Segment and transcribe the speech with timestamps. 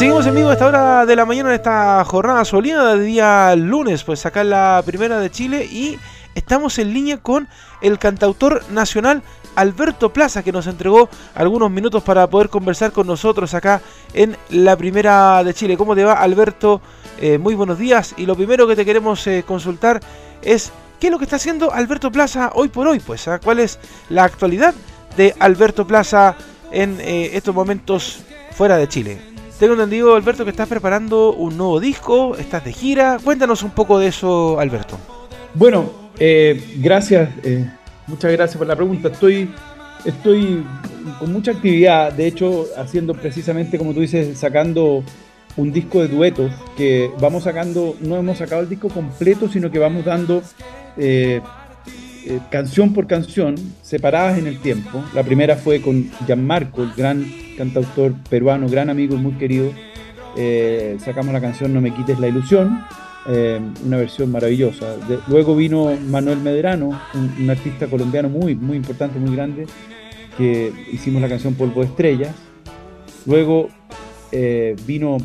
[0.00, 3.54] seguimos en vivo a esta hora de la mañana en esta jornada soleada de día
[3.54, 5.98] lunes, pues acá en la primera de Chile y
[6.34, 7.48] estamos en línea con
[7.82, 9.22] el cantautor nacional
[9.56, 13.82] Alberto Plaza que nos entregó algunos minutos para poder conversar con nosotros acá
[14.14, 15.76] en la primera de Chile.
[15.76, 16.80] ¿Cómo te va Alberto?
[17.20, 20.00] Eh, muy buenos días y lo primero que te queremos eh, consultar
[20.40, 23.38] es qué es lo que está haciendo Alberto Plaza hoy por hoy, pues ¿ah?
[23.38, 23.78] cuál es
[24.08, 24.72] la actualidad
[25.18, 26.36] de Alberto Plaza
[26.72, 28.20] en eh, estos momentos
[28.52, 29.29] fuera de Chile.
[29.60, 33.18] Tengo entendido, Alberto, que estás preparando un nuevo disco, estás de gira.
[33.22, 34.96] Cuéntanos un poco de eso, Alberto.
[35.52, 35.90] Bueno,
[36.78, 37.28] gracias,
[38.06, 39.08] muchas gracias por la pregunta.
[39.08, 39.50] Estoy,
[40.06, 40.64] estoy
[41.18, 45.04] con mucha actividad, de hecho, haciendo precisamente, como tú dices, sacando
[45.58, 49.78] un disco de duetos que vamos sacando, no hemos sacado el disco completo, sino que
[49.78, 50.42] vamos dando
[50.96, 51.42] eh,
[52.26, 55.02] eh, canción por canción, separadas en el tiempo.
[55.14, 57.24] La primera fue con Gianmarco, el gran
[57.56, 59.70] cantautor peruano, gran amigo y muy querido.
[60.36, 62.84] Eh, sacamos la canción No me quites la ilusión,
[63.84, 64.96] una versión maravillosa.
[65.28, 69.66] luego vino Manuel Medrano, un, artista colombiano muy, muy importante, muy grande,
[70.36, 72.34] que hicimos la canción Polvo de Estrellas.
[73.26, 73.68] Luego
[74.86, 75.18] vino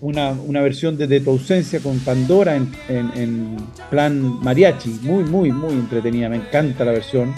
[0.00, 3.56] una, una, versión de, de, tu ausencia con Pandora en, en,
[3.90, 7.34] plan mariachi, muy, muy, muy entretenida, me encanta la versión.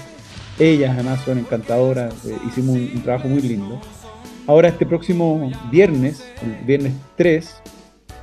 [0.58, 3.80] Ellas además son encantadoras, eh, hicimos un, trabajo muy lindo.
[4.46, 7.62] Ahora este próximo viernes, el viernes 3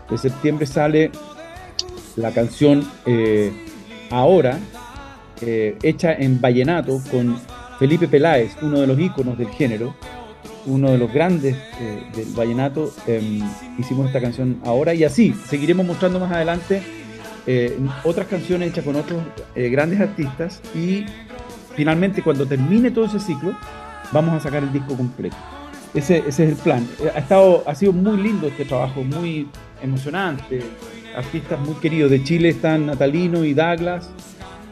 [0.09, 1.11] de septiembre sale
[2.15, 3.51] la canción eh,
[4.11, 4.57] Ahora,
[5.41, 7.39] eh, hecha en vallenato con
[7.77, 9.95] Felipe Peláez, uno de los íconos del género
[10.65, 13.41] uno de los grandes eh, del vallenato, em,
[13.77, 16.81] hicimos esta canción ahora y así seguiremos mostrando más adelante
[17.47, 19.23] eh, otras canciones hechas con otros
[19.55, 21.05] eh, grandes artistas y
[21.75, 23.53] finalmente cuando termine todo ese ciclo
[24.11, 25.35] vamos a sacar el disco completo.
[25.93, 26.87] Ese, es el plan.
[27.15, 29.47] Ha, estado, ha sido muy lindo este trabajo, muy
[29.81, 30.61] emocionante.
[31.15, 32.11] Artistas muy queridos.
[32.11, 34.11] De Chile están Natalino y Douglas,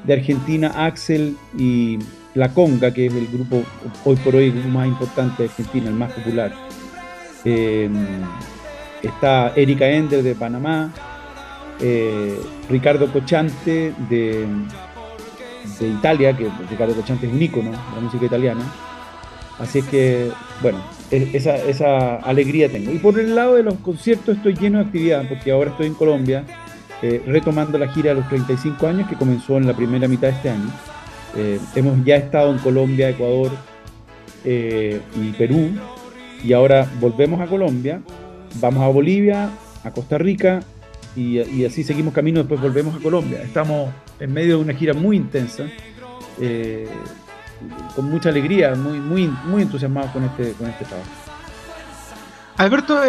[0.03, 1.97] de Argentina Axel y
[2.35, 3.63] la Conga, que es el grupo
[4.05, 6.53] hoy por hoy más importante de Argentina, el más popular.
[7.45, 7.89] Eh,
[9.01, 10.91] está Erika Ender de Panamá,
[11.79, 12.39] eh,
[12.69, 14.45] Ricardo Cochante de,
[15.79, 18.63] de Italia, que Ricardo Cochante es un ícono de la música italiana.
[19.59, 20.79] Así es que, bueno,
[21.11, 22.91] esa, alegría tengo.
[22.91, 25.95] Y por el lado de los conciertos estoy lleno de actividad, porque ahora estoy en
[25.95, 26.43] Colombia,
[27.01, 30.35] eh, retomando la gira de los 35 años que comenzó en la primera mitad de
[30.35, 30.71] este año.
[31.35, 33.51] Eh, hemos ya estado en Colombia, Ecuador
[34.45, 35.71] eh, y Perú
[36.43, 38.01] y ahora volvemos a Colombia,
[38.55, 39.49] vamos a Bolivia,
[39.83, 40.61] a Costa Rica
[41.15, 43.41] y, así seguimos camino, después volvemos a Colombia.
[43.41, 45.63] Estamos en medio de una gira muy intensa,
[46.39, 46.87] eh,
[47.95, 51.09] con mucha alegría, muy, muy, muy entusiasmados con este, con este trabajo.
[52.57, 53.01] Alberto,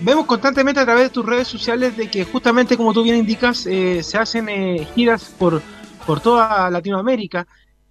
[0.00, 3.58] vemos constantemente a través de tus redes sociales de que justamente como tú bien indicas,
[3.58, 4.48] se hacen
[4.94, 5.62] giras por,
[6.06, 7.46] por toda Latinoamérica.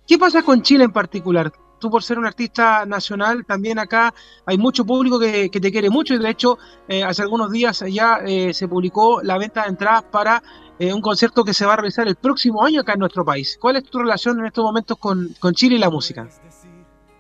[0.08, 1.52] ¿Qué pasa con Chile en particular?
[1.80, 4.14] Tú por ser un artista nacional, también acá
[4.46, 8.20] hay mucho público que, te quiere mucho y de hecho eh, hace algunos días ya
[8.26, 10.42] eh, se publicó la venta de entradas para
[10.80, 13.58] eh, un concierto que se va a realizar el próximo año acá en nuestro país.
[13.60, 16.28] ¿Cuál es tu relación en estos momentos con, Chile y la música?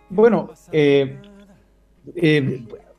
[0.10, 0.52] Bueno,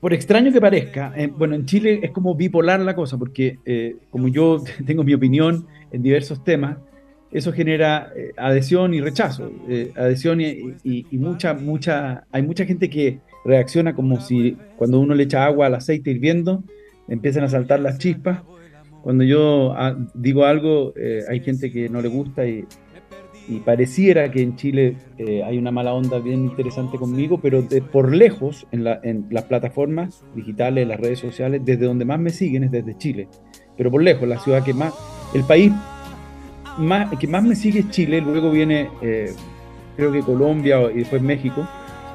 [0.01, 4.62] por extraño que parezca, bueno, en Chile es como bipolar la cosa, porque como yo
[4.87, 6.77] tengo mi opinión en diversos temas,
[7.32, 9.50] eso genera eh, adhesión y rechazo.
[9.69, 15.25] Eh, adhesión y, mucha, mucha, hay mucha gente que reacciona como si cuando uno le
[15.25, 16.62] echa agua al aceite hirviendo,
[17.09, 18.42] empiezan a saltar las chispas.
[19.03, 22.64] Cuando yo ah, digo algo, eh, hay gente que no le gusta y,
[23.64, 24.97] pareciera que en Chile
[25.44, 30.88] hay una mala onda bien interesante conmigo, pero por lejos, en, en las plataformas digitales,
[30.88, 33.28] las redes sociales, desde donde más me siguen es desde Chile.
[33.76, 34.93] Pero por lejos, la ciudad que más,
[35.32, 35.70] el país
[37.19, 39.32] que más me sigue es Chile, luego viene eh,
[39.96, 41.67] creo que Colombia y después México,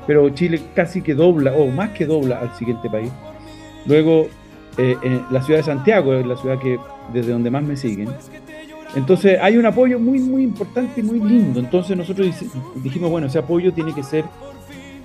[0.05, 3.11] pero Chile casi que dobla, o más que dobla al siguiente país.
[3.85, 4.27] Luego
[4.77, 4.95] eh,
[5.31, 6.79] la ciudad de Santiago es la ciudad que
[7.11, 8.09] desde donde más me siguen.
[8.95, 11.59] Entonces hay un apoyo muy, muy importante y muy lindo.
[11.59, 12.27] Entonces nosotros
[12.75, 14.25] dijimos, bueno, ese apoyo tiene que ser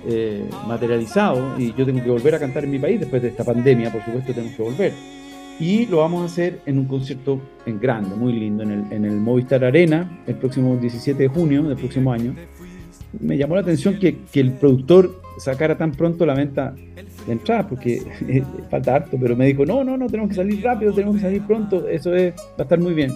[0.05, 3.43] eh, materializado y yo tengo que volver a cantar en mi país después de esta
[3.43, 5.16] pandemia, por supuesto tengo que volver
[5.59, 9.05] y lo vamos a hacer en un concierto en grande, muy lindo, en el, en
[9.05, 12.35] el Movistar Arena, el próximo 17 de junio del próximo año.
[13.19, 16.75] Me llamó la atención que, que el productor sacara tan pronto la venta
[17.25, 18.01] de entradas, porque
[18.69, 21.41] falta harto, pero me dijo, no, no, no, tenemos que salir rápido, tenemos que salir
[21.43, 23.11] pronto, eso es, va a estar muy bien.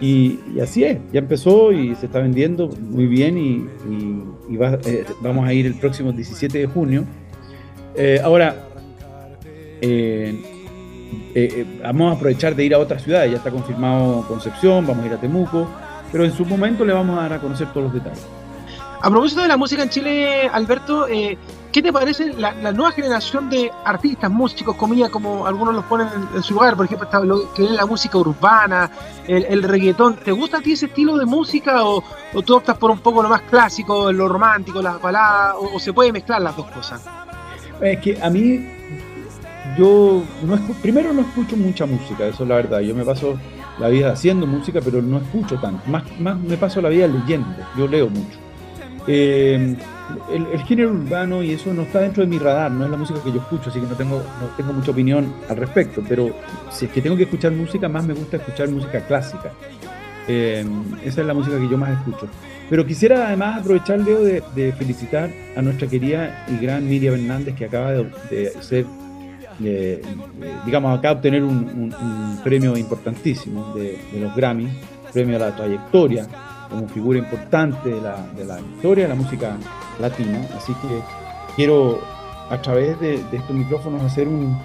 [0.00, 5.46] Y, así es, ya empezó y se está vendiendo muy bien y, y, eh, vamos
[5.46, 7.04] a ir el próximo 17 de junio.
[7.94, 8.68] Eh, ahora,
[9.80, 10.55] eh,
[11.82, 15.12] vamos a aprovechar de ir a otras ciudades, ya está confirmado Concepción, vamos a ir
[15.12, 15.68] a Temuco,
[16.10, 18.26] pero en su momento le vamos a dar a conocer todos los detalles.
[19.02, 21.36] A propósito de la música en Chile, Alberto, eh,
[21.70, 26.42] ¿qué te parece la, nueva generación de artistas, músicos, comillas, como algunos los ponen en,
[26.42, 26.76] su lugar?
[26.76, 28.90] Por ejemplo, está lo que es la música urbana,
[29.28, 30.16] el, reggaetón.
[30.16, 32.02] ¿Te gusta a ti ese estilo de música o,
[32.44, 36.10] tú optas por un poco lo más clásico, lo romántico, las baladas, o, se puede
[36.10, 37.04] mezclar las dos cosas?
[37.80, 38.66] Es que a mí,
[39.78, 40.22] yo
[40.82, 42.80] primero no escucho mucha música, eso es la verdad.
[42.80, 43.38] Yo me paso
[43.78, 45.88] la vida haciendo música, pero no escucho tanto.
[45.88, 48.38] Más, más me paso la vida leyendo, yo leo mucho.
[49.06, 49.76] Eh,
[50.32, 53.20] el, género urbano y eso no está dentro de mi radar, no es la música
[53.22, 56.30] que yo escucho, así que no tengo, no tengo mucha opinión al respecto, pero
[56.70, 59.52] si es que tengo que escuchar música, más me gusta escuchar música clásica.
[60.28, 60.64] Eh,
[61.04, 62.28] esa es la música que yo más escucho.
[62.68, 67.66] Pero quisiera además aprovechar, Leo, de, felicitar a nuestra querida y gran Miriam Hernández, que
[67.66, 68.86] acaba de, ser,
[69.58, 71.94] digamos, acaba de obtener un,
[72.44, 74.68] premio importantísimo de, los Grammy,
[75.12, 76.26] premio a la trayectoria
[76.70, 79.56] como figura importante de la, historia de la música
[80.00, 80.40] latina.
[80.56, 81.00] Así que
[81.54, 82.00] quiero
[82.50, 84.56] a través de, estos micrófonos hacer un,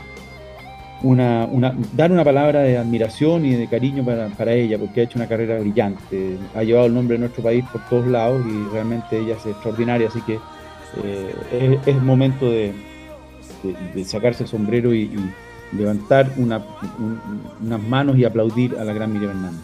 [1.04, 1.48] una,
[1.94, 5.60] dar una palabra de admiración y de cariño para, ella, porque ha hecho una carrera
[5.60, 9.46] brillante, ha llevado el nombre de nuestro país por todos lados y realmente ella es
[9.46, 10.40] extraordinaria, así que
[11.04, 12.74] eh, es, momento de,
[13.64, 15.10] de, sacarse el sombrero y,
[15.72, 16.62] levantar una,
[17.62, 19.62] unas manos y aplaudir a la gran Miriam Hernández.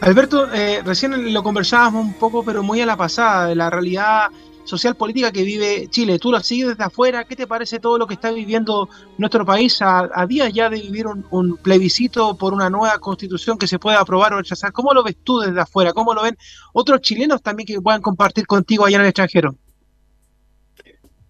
[0.00, 4.28] Alberto, eh, recién lo conversábamos un poco, pero muy a la pasada, de la realidad
[4.64, 6.18] social política que vive Chile.
[6.18, 7.24] Tú lo sigues desde afuera.
[7.24, 8.88] ¿Qué te parece todo lo que está viviendo
[9.18, 13.78] nuestro país a, días ya de vivir un, plebiscito por una nueva constitución que se
[13.78, 14.72] pueda aprobar o rechazar?
[14.72, 15.92] ¿Cómo lo ves tú desde afuera?
[15.92, 16.36] ¿Cómo lo ven
[16.72, 19.54] otros chilenos también que puedan compartir contigo allá en el extranjero?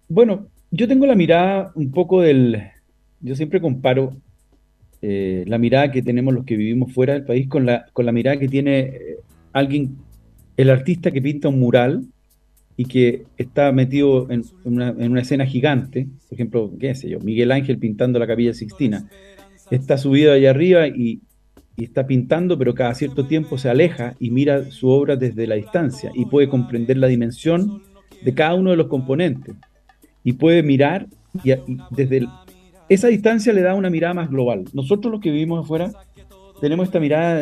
[0.07, 2.61] Bueno, yo tengo la mirada un poco del...
[3.21, 4.15] Yo siempre comparo
[5.01, 8.11] eh, la mirada que tenemos los que vivimos fuera del país con la, con la
[8.11, 9.17] mirada que tiene eh,
[9.53, 9.97] alguien,
[10.57, 12.03] el artista que pinta un mural
[12.77, 17.77] y que está metido en una, escena gigante, por ejemplo, qué sé yo, Miguel Ángel
[17.77, 19.09] pintando la capilla Sixtina,
[19.71, 21.21] está subido allá arriba y,
[21.77, 25.55] y está pintando, pero cada cierto tiempo se aleja y mira su obra desde la
[25.55, 27.81] distancia y puede comprender la dimensión
[28.23, 29.55] de cada uno de los componentes
[30.25, 31.07] y puede mirar
[31.41, 31.53] y,
[31.91, 32.27] desde
[32.89, 34.65] esa distancia le da una mirada más global.
[34.73, 35.91] Nosotros los que vivimos afuera
[36.59, 37.41] tenemos esta mirada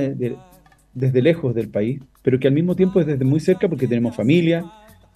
[0.94, 4.16] desde lejos del país, pero que al mismo tiempo es desde muy cerca porque tenemos
[4.16, 4.64] familia,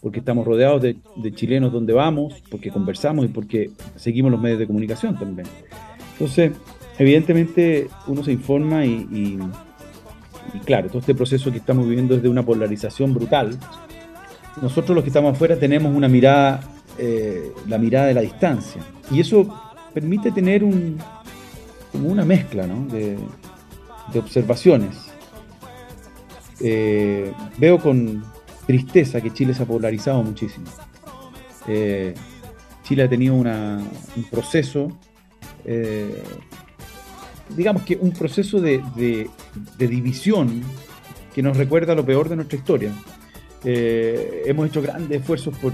[0.01, 0.97] porque estamos rodeados de,
[1.33, 5.47] chilenos donde vamos, porque conversamos y porque seguimos los medios de comunicación también.
[6.13, 6.51] Entonces,
[6.97, 9.39] evidentemente uno se informa y,
[10.65, 13.57] claro, todo este proceso que estamos viviendo es de una polarización brutal.
[14.61, 16.61] Nosotros los que estamos afuera tenemos una mirada,
[16.99, 18.81] eh, la mirada de la distancia.
[19.11, 19.47] Y eso
[19.93, 20.97] permite tener un,
[21.91, 23.17] como una mezcla de,
[24.17, 24.95] observaciones.
[26.59, 28.23] Eh, veo con
[28.65, 30.65] tristeza que Chile se ha polarizado muchísimo.
[31.67, 32.15] Eh,
[32.83, 34.97] Chile ha tenido un proceso,
[37.55, 39.29] digamos que un proceso de,
[39.77, 40.63] división
[41.35, 42.91] que nos recuerda lo peor de nuestra historia.
[43.63, 45.73] hemos hecho grandes esfuerzos por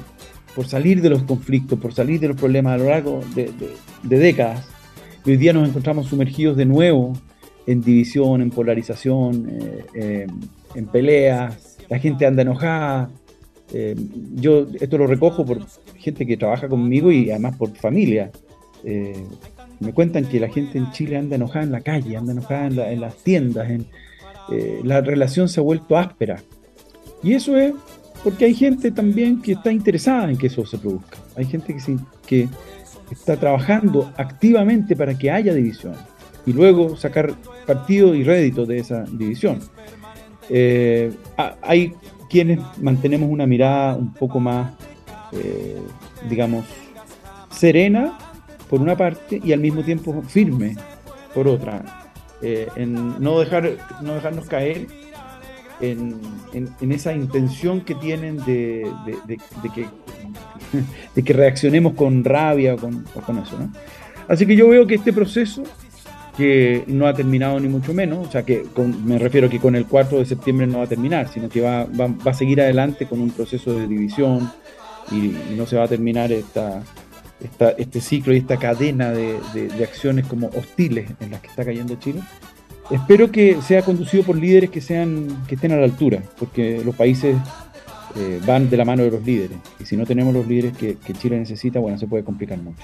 [0.56, 3.52] por salir de los conflictos, por salir de los problemas a lo largo de,
[4.04, 4.68] décadas.
[5.26, 7.14] Y hoy día nos encontramos sumergidos de nuevo
[7.66, 10.28] en división, en polarización, eh, eh,
[10.76, 11.78] en peleas.
[11.90, 13.10] La gente anda enojada.
[13.72, 13.96] Eh,
[14.36, 15.66] yo esto lo recojo por
[15.98, 18.32] gente que trabaja conmigo y además por familia.
[19.80, 22.80] me cuentan que la gente en Chile anda enojada en la calle, anda enojada en,
[22.80, 23.70] en las tiendas.
[23.70, 23.88] En,
[24.84, 26.42] la relación se ha vuelto áspera.
[27.24, 27.74] Y eso es
[28.24, 31.18] porque hay gente también que está interesada en que eso se produzca.
[31.36, 31.76] Hay gente
[32.26, 32.48] que,
[33.12, 35.94] está trabajando activamente para que haya división
[36.48, 37.34] y luego sacar
[37.68, 39.60] partido y rédito de esa división.
[40.50, 41.12] Eh,
[41.62, 41.94] hay
[42.30, 44.74] quienes mantenemos una mirada un poco más,
[45.34, 45.80] eh,
[46.28, 46.66] digamos,
[47.52, 48.18] serena
[48.68, 50.76] por una parte y al mismo tiempo firme
[51.36, 52.12] por otra,
[52.42, 54.88] eh, en no, dejar, no dejarnos caer
[55.92, 58.90] en, esa intención que tienen de,
[59.74, 59.88] que,
[61.16, 63.04] de que reaccionemos con rabia o con,
[63.38, 63.58] eso.
[64.28, 65.64] Así que yo veo que este proceso,
[66.38, 68.66] que no ha terminado ni mucho menos, o sea, que
[69.06, 71.88] me refiero que con el 4 de septiembre no va a terminar, sino que va,
[72.26, 74.52] a seguir adelante con un proceso de división
[75.12, 76.82] y, no se va a terminar esta,
[77.78, 81.96] este ciclo y esta cadena de, de acciones como hostiles en las que está cayendo
[81.96, 82.22] Chile
[82.90, 86.96] espero que sea conducido por líderes que sean que estén a la altura, porque los
[86.96, 87.38] países
[88.16, 89.58] eh, van de la mano de los líderes.
[89.80, 92.84] Y si no tenemos los líderes que, Chile necesita, bueno, se puede complicar mucho.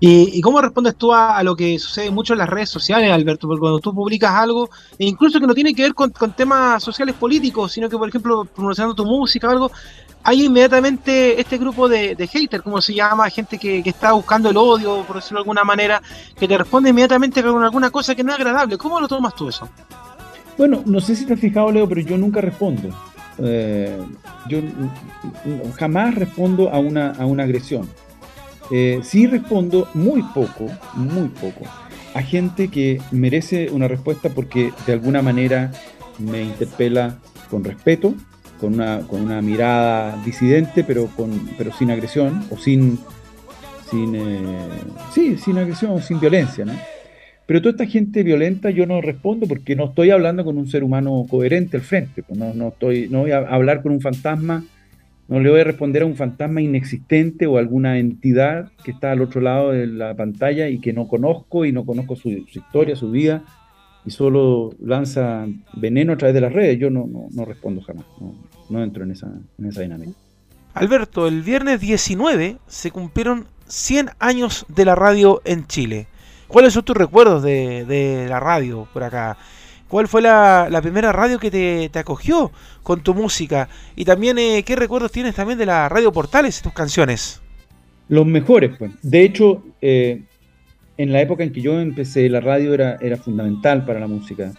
[0.00, 3.48] ¿Y, cómo respondes tú a, lo que sucede mucho en las redes sociales, Alberto?
[3.48, 7.16] Porque cuando tú publicas algo, e incluso que no tiene que ver con, temas sociales
[7.16, 9.72] políticos, sino que, por ejemplo, promocionando tu música o algo,
[10.22, 14.56] hay inmediatamente este grupo de, de haters, como se llama, gente que, está buscando el
[14.56, 16.02] odio, por decirlo de alguna manera,
[16.38, 18.76] que te responde inmediatamente con alguna cosa que no es agradable.
[18.76, 19.68] ¿Cómo lo tomas tú eso?
[20.56, 22.88] Bueno, no sé si te has fijado, Leo, pero yo nunca respondo.
[23.38, 23.96] Eh,
[24.48, 24.58] yo
[25.78, 27.88] jamás respondo a una, a una agresión.
[28.70, 31.64] Eh, sí respondo muy poco, muy poco,
[32.12, 35.72] a gente que merece una respuesta porque de alguna manera
[36.18, 37.16] me interpela
[37.50, 38.14] con respeto,
[38.58, 42.98] con una, con una mirada disidente, pero, con, pero sin agresión o sin,
[43.90, 44.38] sin, eh,
[45.12, 46.72] sí, sin agresión, sin violencia, ¿no?
[47.46, 50.84] Pero toda esta gente violenta yo no respondo porque no estoy hablando con un ser
[50.84, 52.22] humano coherente al frente.
[52.22, 54.64] Pues no, no, estoy, no voy a hablar con un fantasma,
[55.28, 59.22] no le voy a responder a un fantasma inexistente o alguna entidad que está al
[59.22, 63.10] otro lado de la pantalla y que no conozco y no conozco su, historia, su
[63.10, 63.44] vida
[64.08, 66.78] y solo lanza veneno a través de las redes.
[66.78, 68.06] Yo no, no, respondo jamás,
[68.70, 70.12] no, entro en esa, en esa dinámica.
[70.72, 76.06] Alberto, el viernes 19 se cumplieron 100 años de la radio en Chile.
[76.46, 79.36] ¿Cuáles son tus recuerdos de, la radio por acá?
[79.88, 82.50] ¿Cuál fue la, primera radio que te, acogió
[82.82, 83.68] con tu música?
[83.94, 87.42] Y también, eh, ¿qué recuerdos tienes también de la radio Portales y tus canciones?
[88.08, 88.90] Los mejores, pues.
[89.02, 90.22] De hecho, eh,
[90.98, 94.52] en la época en que yo empecé, la radio era, era fundamental para la música.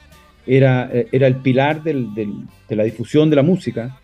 [0.47, 1.95] Era, eh, era el pilar de
[2.69, 3.99] la difusión de la música.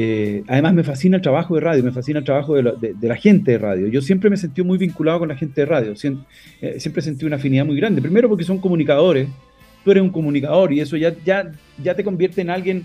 [0.00, 3.52] Eh, además me fascina el trabajo de radio, me fascina el trabajo de la, gente
[3.52, 3.88] de radio.
[3.88, 7.36] Yo siempre me sentido muy vinculado con la gente de radio, eh, siempre, sentido una
[7.36, 8.00] afinidad muy grande.
[8.00, 9.28] Primero porque son comunicadores,
[9.84, 11.50] tú eres un comunicador y eso ya, ya,
[11.82, 12.84] ya te convierte en alguien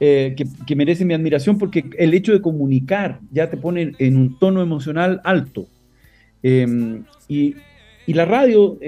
[0.00, 0.34] eh,
[0.66, 4.62] que, merece mi admiración porque el hecho de comunicar ya te pone en un tono
[4.62, 5.66] emocional alto.
[6.42, 7.56] Em, y,
[8.06, 8.78] y, la radio,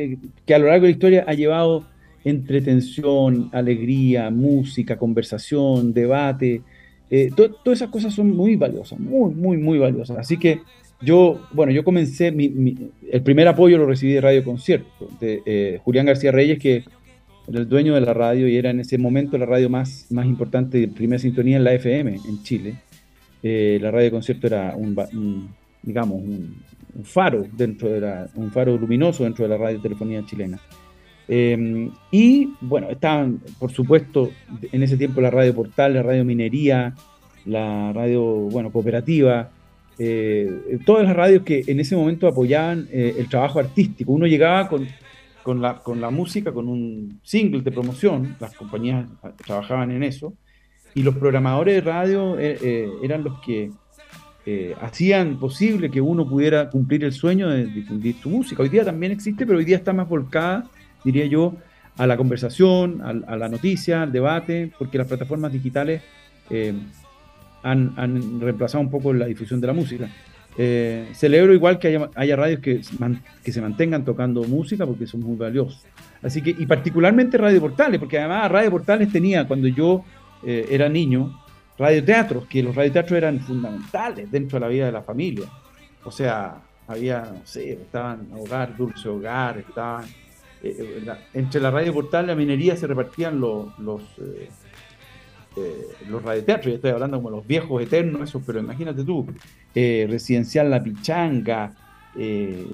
[0.45, 1.87] que a lo largo de la historia ha llevado
[2.25, 6.63] entretención, alegría, música, conversación, debate,
[7.09, 10.19] eh, todas esas cosas son muy valiosas, muy, muy, muy valiosas.
[10.19, 10.61] Así que
[11.01, 16.07] yo, bueno, yo comencé, el primer apoyo lo recibí de Radio Concierto, de eh, Julián
[16.07, 16.85] García Reyes, que
[17.49, 20.27] era el dueño de la radio y era en ese momento la radio más, más
[20.27, 22.75] importante de primera sintonía en la FM en Chile.
[23.43, 25.49] Eh, la Radio Concierto era un,
[25.83, 26.57] digamos, un,
[27.05, 30.61] faro dentro de la, un faro luminoso dentro de la radio telefonía chilena.
[31.29, 34.31] Em, y bueno, estaban, por supuesto,
[34.71, 36.95] en ese tiempo la radio portal, la radio minería,
[37.45, 39.51] la radio, bueno, cooperativa,
[39.99, 44.13] eh, todas las radios que en ese momento apoyaban eh, el trabajo artístico.
[44.13, 44.87] Uno llegaba con,
[45.43, 49.07] con, la, con la música, con un single de promoción, las compañías
[49.45, 50.35] trabajaban en eso,
[50.95, 53.71] y los programadores de radio eh, eran los que
[54.81, 58.63] hacían posible que uno pudiera cumplir el sueño de difundir su música.
[58.63, 60.71] Hoy día también existe, pero hoy día está más volcada
[61.07, 61.55] diría yo,
[61.97, 66.03] a la conversación, a, la noticia, al debate, porque las plataformas digitales
[66.51, 66.75] eh,
[67.63, 70.09] han, reemplazado un poco la difusión de la música.
[70.59, 72.81] Eh, celebro igual que haya, radios que,
[73.45, 75.87] que, se mantengan tocando música porque son muy valiosos.
[76.23, 80.05] Así que, y particularmente Radio Portales, porque además Radio Portales tenía, cuando yo
[80.45, 81.41] eh, era niño,
[81.79, 85.47] radioteatros, que los radioteatros eran fundamentales dentro de la vida de la familia.
[86.05, 90.05] O sea, había, no sé, estaban Hogar, Dulce Hogar, estaban
[90.63, 94.49] eh, eh, entre la radio portal y la minería se repartían los, los, eh,
[96.25, 99.27] radioteatros, yo estoy hablando como los viejos eternos, esos, pero imagínate tú,
[99.75, 101.73] Residencial La Pichanga,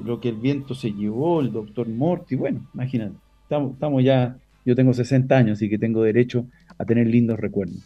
[0.05, 4.75] Lo que el viento se llevó, el doctor Morty, bueno, imagínate, estamos, estamos ya, yo
[4.75, 6.45] tengo 60 años, así que tengo derecho
[6.77, 7.79] a tener lindos recuerdos.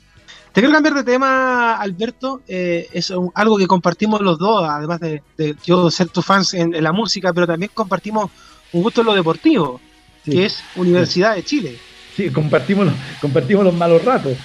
[0.56, 2.40] Te quiero cambiar de tema, Alberto.
[2.48, 5.22] es algo que compartimos los dos, además de,
[5.62, 8.30] yo ser tu fans en, la música, pero también compartimos
[8.72, 9.78] un gusto en lo deportivo
[10.25, 11.78] que es Universidad de Chile.
[12.16, 12.88] Sí, compartimos
[13.20, 14.38] compartimos los malos ratos.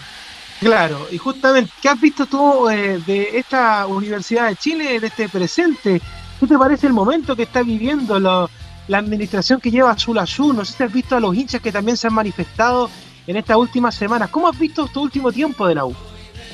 [0.59, 5.29] Claro, y justamente, ¿qué has visto tú eh, de esta Universidad de Chile, de este
[5.29, 6.01] presente?
[6.41, 8.49] ¿Qué te parece el momento que está viviendo la
[8.89, 10.57] administración que lleva Azul Azul?
[10.57, 12.89] No sé si has visto a los hinchas que también se han manifestado
[13.27, 14.29] en estas últimas semanas.
[14.29, 15.95] ¿Cómo has visto este último tiempo de la U?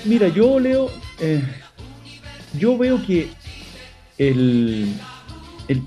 [0.06, 1.44] Mira, yo leo, eh,
[2.58, 3.30] yo veo que
[4.18, 4.94] el,
[5.68, 5.84] el,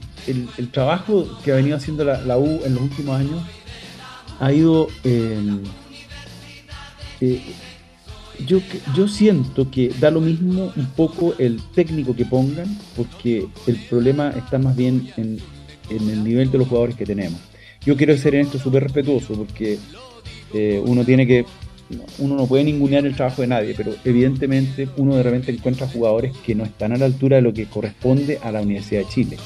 [0.57, 3.43] el, trabajo que ha venido haciendo la, U en los últimos años
[4.39, 4.89] ha ido...
[5.05, 5.63] Em,
[7.21, 7.43] eh,
[8.47, 8.61] yo,
[8.95, 14.31] yo siento que da lo mismo un poco el técnico que pongan, porque el problema
[14.31, 15.41] está más bien en,
[15.91, 17.41] el nivel de los jugadores que tenemos.
[17.85, 19.79] Yo quiero ser en esto súper respetuoso, porque
[20.53, 21.45] eh, uno tiene que
[22.19, 26.37] uno no puede ningunear el trabajo de nadie, pero evidentemente uno de repente encuentra jugadores
[26.45, 29.37] que no están a la altura de lo que corresponde a la Universidad de Chile.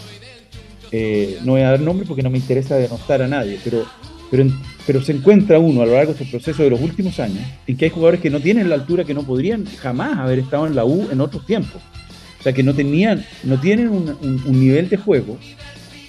[0.92, 3.84] eh, no voy a dar nombres porque no me interesa denostar a nadie, pero,
[4.30, 4.46] pero,
[4.86, 7.76] pero se encuentra uno a lo largo de este proceso de los últimos años en
[7.76, 10.74] que hay jugadores que no tienen la altura que no podrían jamás haber estado en
[10.74, 11.80] la U en otros tiempos.
[12.38, 15.38] O sea, que no, tenían, no tienen un, nivel de juego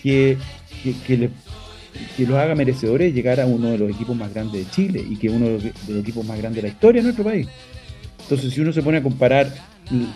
[0.03, 0.37] que,
[0.83, 1.29] que,
[2.19, 5.17] los haga merecedores de llegar a uno de los equipos más grandes de Chile y
[5.17, 7.47] que uno de los equipos más grandes de la historia de nuestro país.
[8.21, 9.53] Entonces, si uno se pone a comparar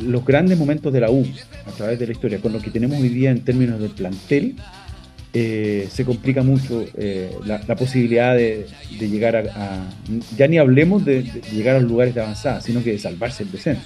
[0.02, 1.26] los grandes momentos de la U
[1.66, 4.56] a través de la historia con lo que tenemos hoy día en términos del plantel,
[5.32, 8.66] eh, se complica mucho eh, la, posibilidad de,
[9.00, 9.88] llegar a,
[10.36, 11.22] Ya ni hablemos de,
[11.54, 13.84] llegar a los lugares de avanzada, sino que de salvarse el descenso.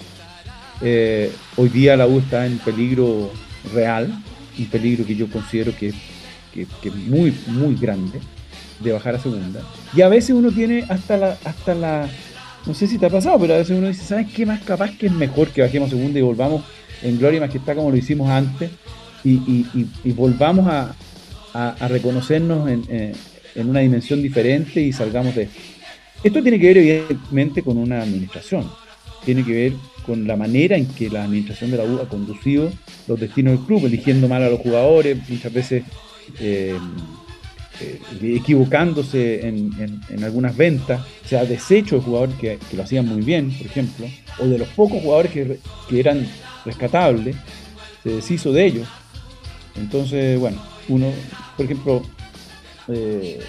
[0.81, 3.31] Eh, hoy día la U está en peligro
[3.73, 4.09] real,
[4.57, 5.93] un peligro que yo considero que,
[6.53, 8.19] que es muy, muy grande
[8.79, 9.61] de bajar a segunda.
[9.95, 12.09] Y a veces uno tiene hasta la, hasta la
[12.65, 14.91] no sé si te ha pasado, pero a veces uno dice, ¿sabes qué más capaz
[14.97, 16.63] que es mejor que bajemos segunda y volvamos
[17.01, 18.71] en gloria y majestad como lo hicimos antes
[19.23, 19.65] y,
[20.13, 20.95] volvamos a,
[21.87, 23.13] reconocernos en,
[23.55, 25.59] una dimensión diferente y salgamos de esto?
[26.23, 28.69] Esto tiene que ver evidentemente con una administración,
[29.25, 29.73] tiene que ver
[30.05, 32.71] con la manera en que la administración de la U ha conducido
[33.07, 35.83] los destinos del club, eligiendo mal a los jugadores, muchas veces...
[36.39, 36.77] Eh,
[37.81, 43.51] eh, equivocándose en, algunas ventas, o sea, desecho de jugadores que, lo hacían muy bien,
[43.51, 44.05] por ejemplo,
[44.39, 45.59] o de los pocos jugadores que,
[45.99, 46.27] eran
[46.65, 47.35] rescatables,
[48.03, 48.87] se deshizo de ellos.
[49.75, 51.11] Entonces, bueno, uno,
[51.57, 52.03] por ejemplo,
[52.89, 53.39] eh,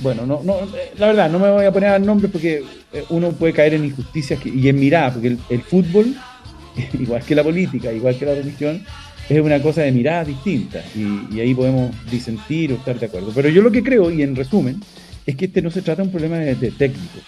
[0.00, 0.56] bueno, no, no,
[0.96, 2.62] la verdad, no me voy a poner al nombre porque
[3.10, 6.14] uno puede caer en injusticias y en mirada, porque el fútbol,
[6.92, 8.84] igual que la política, igual que la religión,
[9.28, 13.32] es una cosa de mirada distinta y, ahí podemos disentir o estar de acuerdo.
[13.34, 14.80] Pero yo lo que creo, y en resumen,
[15.24, 17.18] es que este no se trata de un problema de, técnico.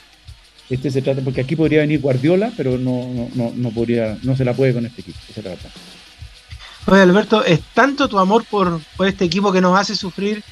[0.70, 4.44] Este se trata, porque aquí podría venir Guardiola, pero no, no, no, podría, no se
[4.44, 5.18] la puede con este equipo.
[5.34, 5.68] Se trata.
[6.86, 10.42] Oye, Alberto, es tanto tu amor por, por este equipo que nos hace sufrir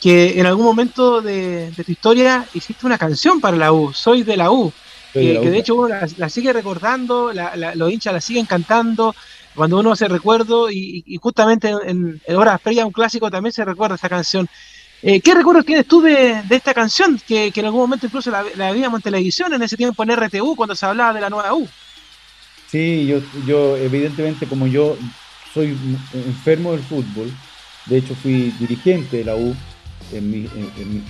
[0.00, 4.36] que en algún momento de, tu historia hiciste una canción para la U, Soy de
[4.36, 4.72] la U,
[5.12, 7.32] que, de hecho uno la, sigue recordando,
[7.74, 9.14] los hinchas la siguen cantando,
[9.56, 14.08] cuando uno hace recuerdo y, justamente en, horas previas un clásico también se recuerda esta
[14.08, 14.46] canción.
[15.02, 18.70] Eh, ¿Qué recuerdos tienes tú de, esta canción que, en algún momento incluso la, la,
[18.70, 21.66] en televisión en ese tiempo en RTU cuando se hablaba de la nueva U?
[22.68, 24.96] Sí, yo, yo evidentemente como yo
[25.52, 25.76] soy
[26.12, 27.32] enfermo del fútbol,
[27.86, 29.54] de hecho fui dirigente de la U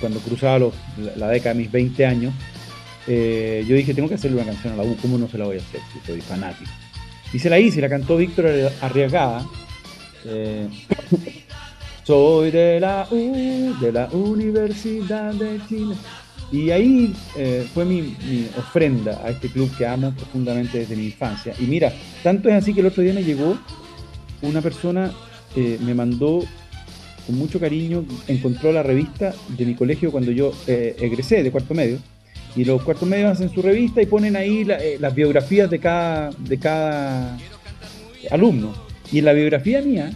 [0.00, 0.70] cuando cruzaba
[1.16, 2.34] la, década de mis 20 años,
[3.06, 5.44] eh, yo dije, tengo que hacerle una canción a la U, ¿cómo no se la
[5.44, 6.70] voy a hacer si soy fanático?
[7.36, 8.46] Y se la hice, la cantó Víctor
[8.80, 9.46] Arriagada.
[10.24, 10.68] Eh,
[12.02, 15.96] soy de la U, de la Universidad de Chile.
[16.50, 18.16] Y ahí eh, fue mi,
[18.56, 21.52] ofrenda a este club que amo profundamente desde mi infancia.
[21.60, 23.58] Y mira, tanto es así que el otro día me llegó
[24.40, 25.12] una persona,
[25.56, 26.42] eh, me mandó
[27.26, 31.98] con mucho cariño, encontró la revista de mi colegio cuando yo egresé de cuarto medio
[32.56, 36.30] y los cuartos medios hacen su revista y ponen ahí eh, las biografías de cada,
[36.38, 37.36] de cada
[38.30, 38.72] alumno.
[39.12, 40.10] Y en la biografía mía,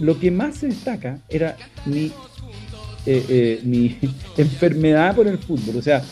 [0.00, 2.06] lo que más se destaca era mi,
[3.06, 3.96] eh, eh, mi
[4.36, 5.76] enfermedad por el fútbol.
[5.76, 6.02] O sea,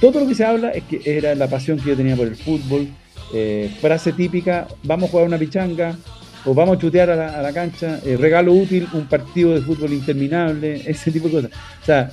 [0.00, 2.36] todo lo que se habla es que era la pasión que yo tenía por el
[2.36, 2.86] fútbol.
[3.80, 5.98] frase típica, vamos a jugar una pichanga,
[6.44, 9.92] o vamos a chutear a la, a la cancha, regalo útil, un partido de fútbol
[9.92, 11.50] interminable, ese tipo de cosas.
[11.82, 12.10] O sea,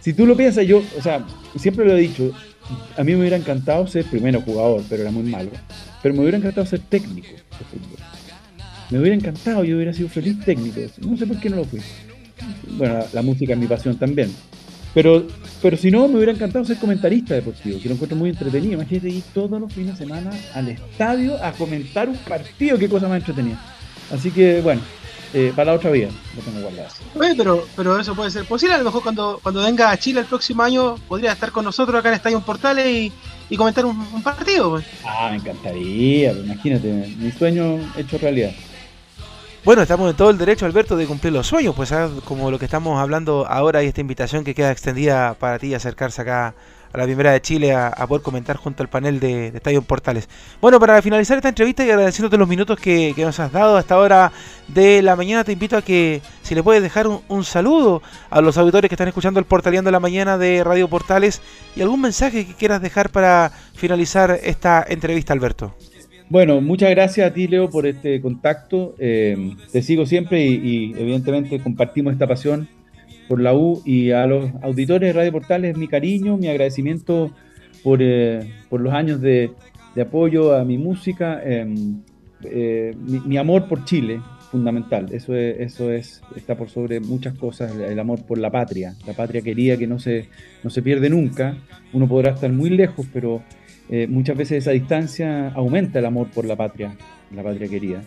[0.00, 1.24] si tú lo piensas, yo, o sea,
[1.56, 2.32] siempre lo he dicho,
[2.96, 5.50] a mí me hubiera encantado ser primero jugador, pero era muy malo,
[6.02, 7.98] pero me hubiera encantado ser técnico de fútbol.
[8.90, 10.80] Me hubiera encantado, yo hubiera sido feliz técnico.
[11.00, 11.80] No sé por qué no lo fui.
[12.72, 14.34] Bueno, la, música es mi pasión también.
[14.92, 15.28] Pero,
[15.62, 18.74] pero si no, me hubiera encantado ser comentarista deportivo, que lo encuentro muy entretenido.
[18.74, 23.06] Imagínate ir todos los fines de semana al estadio a comentar un partido, qué cosa
[23.08, 23.62] más entretenida.
[24.10, 24.80] Así que, bueno,
[25.32, 26.88] eh, para la otra vida lo tengo guardado.
[27.36, 28.74] pero, pero eso puede ser posible.
[28.74, 31.98] A lo mejor cuando, cuando venga a Chile el próximo año podría estar con nosotros
[31.98, 33.12] acá en Estadio Portales y,
[33.48, 34.70] y comentar un, partido.
[34.70, 34.86] Pues.
[35.04, 38.52] Ah, me encantaría, imagínate, mi sueño hecho realidad.
[39.62, 42.58] Bueno, estamos en todo el derecho, Alberto, de cumplir los sueños, pues ah, como lo
[42.58, 46.54] que estamos hablando ahora y esta invitación que queda extendida para ti acercarse acá
[46.92, 50.28] a la primera de Chile a, poder comentar junto al panel de, Estadio Portales.
[50.60, 53.98] Bueno, para finalizar esta entrevista y agradeciéndote los minutos que, nos has dado a esta
[53.98, 54.32] hora
[54.68, 58.58] de la mañana, te invito a que si le puedes dejar un, saludo a los
[58.58, 61.40] auditores que están escuchando el Portaleando de la mañana de Radio Portales
[61.76, 65.74] y algún mensaje que quieras dejar para finalizar esta entrevista, Alberto.
[66.28, 68.94] Bueno, muchas gracias a ti, Leo, por este contacto.
[68.98, 72.68] Eh, te sigo siempre y evidentemente compartimos esta pasión
[73.30, 77.30] por la U y a los auditores de Radio Portales mi cariño, mi agradecimiento
[77.84, 78.40] por, eh,
[78.72, 79.52] los años de,
[80.02, 82.02] apoyo a mi música, em,
[82.42, 85.06] eh, mi, amor por Chile, fundamental.
[85.12, 89.12] Eso es, eso es, está por sobre muchas cosas, el amor por la patria, la
[89.12, 90.26] patria querida que no se,
[90.64, 91.56] no se pierde nunca.
[91.92, 93.42] Uno podrá estar muy lejos, pero
[93.90, 96.96] eh, muchas veces esa distancia aumenta el amor por la patria,
[97.32, 98.02] la patria querida.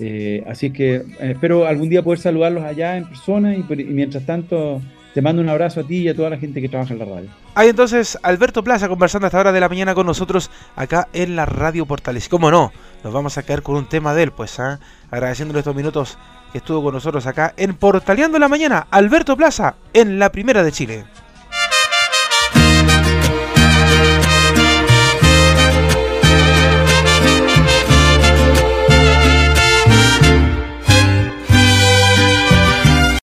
[0.00, 4.80] Eh, así que eh, espero algún día poder saludarlos allá en persona y, mientras tanto
[5.14, 7.04] te mando un abrazo a ti y a toda la gente que trabaja en la
[7.04, 7.30] radio.
[7.54, 11.46] Hay entonces Alberto Plaza conversando hasta hora de la mañana con nosotros acá en la
[11.46, 12.28] Radio Portales.
[12.28, 12.72] Cómo no,
[13.04, 14.80] nos vamos a caer con un tema de él, pues, ¿ah?
[15.12, 16.18] agradeciéndole estos minutos
[16.50, 20.72] que estuvo con nosotros acá en Portaleando la Mañana, Alberto Plaza, en la Primera de
[20.72, 21.04] Chile.